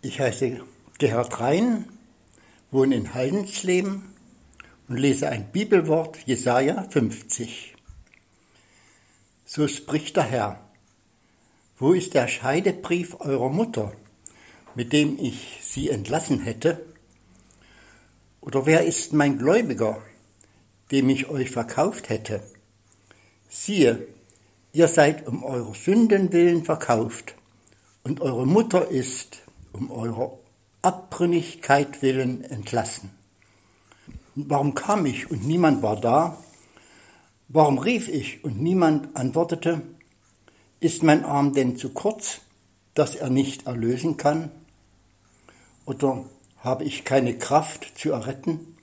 Ich 0.00 0.20
heiße 0.20 0.60
Gerhard 0.98 1.40
Rhein, 1.40 1.88
wohne 2.70 2.94
in 2.94 3.14
Haldensleben 3.14 4.14
und 4.86 4.96
lese 4.96 5.28
ein 5.28 5.50
Bibelwort 5.50 6.18
Jesaja 6.24 6.86
50. 6.88 7.74
So 9.44 9.66
spricht 9.66 10.14
der 10.14 10.22
Herr: 10.22 10.60
Wo 11.78 11.94
ist 11.94 12.14
der 12.14 12.28
Scheidebrief 12.28 13.16
eurer 13.18 13.48
Mutter, 13.48 13.92
mit 14.76 14.92
dem 14.92 15.18
ich 15.18 15.58
sie 15.62 15.90
entlassen 15.90 16.42
hätte? 16.42 16.86
Oder 18.40 18.66
wer 18.66 18.84
ist 18.84 19.12
mein 19.14 19.36
Gläubiger, 19.36 20.00
dem 20.92 21.10
ich 21.10 21.28
euch 21.28 21.50
verkauft 21.50 22.08
hätte? 22.08 22.40
Siehe, 23.48 24.06
ihr 24.72 24.86
seid 24.86 25.26
um 25.26 25.42
eure 25.42 25.74
Sünden 25.74 26.32
willen 26.32 26.64
verkauft, 26.64 27.34
und 28.04 28.20
eure 28.20 28.46
Mutter 28.46 28.86
ist 28.86 29.42
um 29.72 29.90
eurer 29.90 30.38
Abtrünnigkeit 30.82 32.02
willen 32.02 32.44
entlassen. 32.44 33.10
Warum 34.34 34.74
kam 34.74 35.06
ich 35.06 35.30
und 35.30 35.46
niemand 35.46 35.82
war 35.82 36.00
da? 36.00 36.38
Warum 37.48 37.78
rief 37.78 38.08
ich 38.08 38.44
und 38.44 38.60
niemand 38.60 39.16
antwortete? 39.16 39.82
Ist 40.80 41.02
mein 41.02 41.24
Arm 41.24 41.54
denn 41.54 41.76
zu 41.76 41.90
kurz, 41.90 42.40
dass 42.94 43.16
er 43.16 43.30
nicht 43.30 43.66
erlösen 43.66 44.16
kann? 44.16 44.50
Oder 45.86 46.24
habe 46.58 46.84
ich 46.84 47.04
keine 47.04 47.36
Kraft 47.36 47.98
zu 47.98 48.12
erretten? 48.12 48.76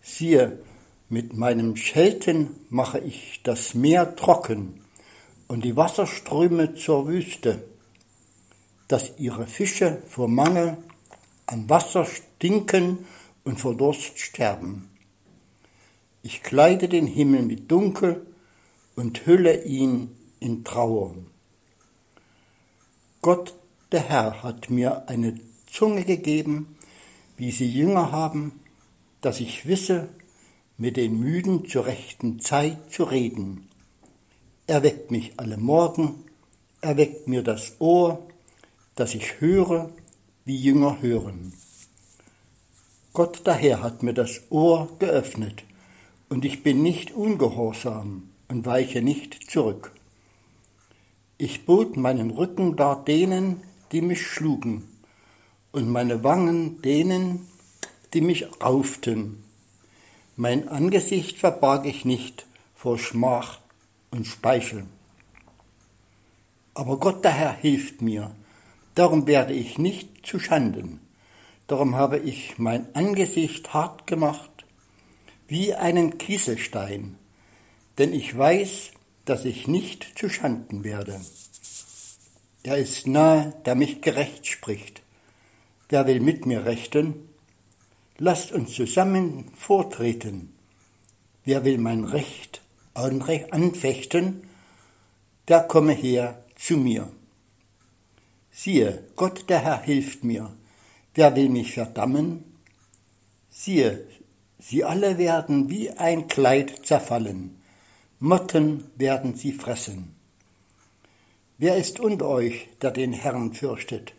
Siehe, 0.00 0.60
mit 1.08 1.36
meinem 1.36 1.76
Schelten 1.76 2.50
mache 2.70 2.98
ich 2.98 3.40
das 3.42 3.74
Meer 3.74 4.16
trocken 4.16 4.80
und 5.48 5.64
die 5.64 5.76
Wasserströme 5.76 6.74
zur 6.74 7.08
Wüste 7.08 7.64
dass 8.88 9.12
ihre 9.18 9.46
Fische 9.46 10.02
vor 10.08 10.28
Mangel 10.28 10.76
an 11.46 11.68
Wasser 11.68 12.06
stinken 12.06 13.06
und 13.44 13.60
vor 13.60 13.76
Durst 13.76 14.18
sterben. 14.18 14.90
Ich 16.22 16.42
kleide 16.42 16.88
den 16.88 17.06
Himmel 17.06 17.42
mit 17.42 17.70
Dunkel 17.70 18.26
und 18.96 19.26
hülle 19.26 19.64
ihn 19.64 20.10
in 20.40 20.64
Trauer. 20.64 21.14
Gott, 23.20 23.54
der 23.92 24.08
Herr, 24.08 24.42
hat 24.42 24.70
mir 24.70 25.08
eine 25.08 25.38
Zunge 25.66 26.04
gegeben, 26.04 26.76
wie 27.36 27.50
sie 27.50 27.68
Jünger 27.68 28.12
haben, 28.12 28.60
dass 29.20 29.40
ich 29.40 29.66
wisse, 29.66 30.08
mit 30.76 30.96
den 30.96 31.20
Müden 31.20 31.66
zur 31.66 31.86
rechten 31.86 32.40
Zeit 32.40 32.90
zu 32.90 33.04
reden. 33.04 33.68
Er 34.66 34.82
weckt 34.82 35.10
mich 35.10 35.32
alle 35.36 35.56
Morgen, 35.56 36.24
er 36.80 36.96
weckt 36.96 37.28
mir 37.28 37.42
das 37.42 37.76
Ohr, 37.78 38.26
dass 38.94 39.14
ich 39.14 39.40
höre, 39.40 39.90
wie 40.44 40.56
Jünger 40.56 41.00
hören. 41.00 41.52
Gott 43.12 43.42
daher 43.44 43.82
hat 43.82 44.02
mir 44.02 44.14
das 44.14 44.42
Ohr 44.50 44.88
geöffnet, 44.98 45.64
und 46.28 46.44
ich 46.44 46.62
bin 46.62 46.82
nicht 46.82 47.12
ungehorsam 47.12 48.30
und 48.48 48.66
weiche 48.66 49.02
nicht 49.02 49.50
zurück. 49.50 49.92
Ich 51.38 51.64
bot 51.64 51.96
meinen 51.96 52.30
Rücken 52.30 52.76
dar 52.76 53.04
denen, 53.04 53.60
die 53.92 54.00
mich 54.00 54.26
schlugen, 54.26 54.88
und 55.72 55.88
meine 55.88 56.24
Wangen 56.24 56.82
denen, 56.82 57.46
die 58.12 58.20
mich 58.20 58.46
rauften. 58.62 59.42
Mein 60.36 60.68
Angesicht 60.68 61.38
verbarg 61.38 61.86
ich 61.86 62.04
nicht 62.04 62.46
vor 62.74 62.98
Schmach 62.98 63.60
und 64.10 64.26
Speichel. 64.26 64.86
Aber 66.74 66.98
Gott 66.98 67.24
der 67.24 67.32
Herr 67.32 67.52
hilft 67.52 68.02
mir, 68.02 68.34
Darum 68.94 69.26
werde 69.26 69.54
ich 69.54 69.78
nicht 69.78 70.26
zu 70.26 70.38
Schanden. 70.38 71.00
Darum 71.66 71.96
habe 71.96 72.18
ich 72.18 72.58
mein 72.58 72.94
Angesicht 72.94 73.72
hart 73.74 74.06
gemacht, 74.06 74.50
wie 75.48 75.74
einen 75.74 76.18
Kieselstein, 76.18 77.16
denn 77.98 78.12
ich 78.12 78.36
weiß, 78.36 78.92
dass 79.24 79.44
ich 79.44 79.66
nicht 79.66 80.18
zu 80.18 80.28
Schanden 80.28 80.84
werde. 80.84 81.20
Er 82.62 82.78
ist 82.78 83.06
nahe, 83.06 83.54
der 83.66 83.74
mich 83.74 84.00
gerecht 84.00 84.46
spricht. 84.46 85.02
Wer 85.88 86.06
will 86.06 86.20
mit 86.20 86.46
mir 86.46 86.64
rechten? 86.64 87.28
Lasst 88.18 88.52
uns 88.52 88.74
zusammen 88.74 89.50
vortreten. 89.56 90.54
Wer 91.44 91.64
will 91.64 91.78
mein 91.78 92.04
Recht 92.04 92.62
anfechten? 92.94 94.48
Der 95.48 95.60
komme 95.60 95.92
her 95.92 96.42
zu 96.56 96.76
mir. 96.76 97.10
Siehe, 98.56 99.02
Gott 99.16 99.50
der 99.50 99.64
Herr 99.64 99.82
hilft 99.82 100.22
mir. 100.22 100.56
Wer 101.12 101.34
will 101.34 101.48
mich 101.48 101.72
verdammen? 101.74 102.44
Siehe, 103.50 104.06
sie 104.60 104.84
alle 104.84 105.18
werden 105.18 105.70
wie 105.70 105.90
ein 105.90 106.28
Kleid 106.28 106.86
zerfallen. 106.86 107.60
Motten 108.20 108.84
werden 108.94 109.34
sie 109.34 109.52
fressen. 109.52 110.14
Wer 111.58 111.76
ist 111.76 111.98
unter 111.98 112.28
euch, 112.28 112.68
der 112.80 112.92
den 112.92 113.12
Herrn 113.12 113.54
fürchtet, 113.54 114.14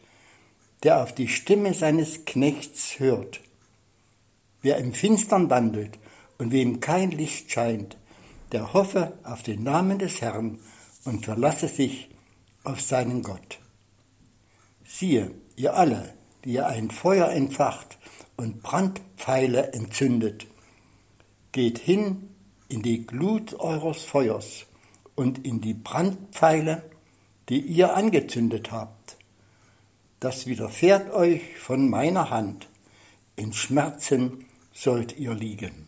der 0.83 1.01
auf 1.01 1.15
die 1.15 1.29
Stimme 1.29 1.73
seines 1.73 2.25
Knechts 2.25 2.99
hört? 2.99 3.39
Wer 4.61 4.77
im 4.79 4.93
Finstern 4.93 5.49
wandelt 5.49 5.97
und 6.37 6.51
wem 6.51 6.81
kein 6.81 7.11
Licht 7.11 7.49
scheint, 7.51 7.95
der 8.51 8.73
hoffe 8.73 9.17
auf 9.23 9.43
den 9.43 9.63
Namen 9.63 9.97
des 9.97 10.19
Herrn 10.19 10.59
und 11.05 11.23
verlasse 11.23 11.69
sich 11.69 12.09
auf 12.65 12.81
seinen 12.81 13.23
Gott. 13.23 13.59
Siehe, 14.87 15.31
ihr 15.55 15.75
alle, 15.75 16.13
die 16.43 16.53
ihr 16.53 16.67
ein 16.67 16.91
Feuer 16.91 17.29
entfacht 17.29 17.97
und 18.37 18.61
Brandpfeile 18.61 19.73
entzündet, 19.73 20.45
geht 21.51 21.79
hin 21.79 22.29
in 22.69 22.83
die 22.83 23.05
Glut 23.05 23.55
eures 23.59 24.03
Feuers 24.03 24.67
und 25.15 25.45
in 25.45 25.59
die 25.59 25.73
Brandpfeile, 25.73 26.83
die 27.49 27.61
ihr 27.61 27.95
angezündet 27.95 28.71
habt. 28.71 29.17
Das 30.19 30.45
widerfährt 30.45 31.11
euch 31.11 31.57
von 31.57 31.89
meiner 31.89 32.29
Hand, 32.29 32.67
in 33.35 33.53
Schmerzen 33.53 34.45
sollt 34.71 35.17
ihr 35.17 35.33
liegen. 35.33 35.87